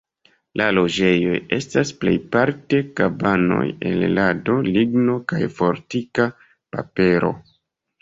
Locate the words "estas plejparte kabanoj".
1.57-3.61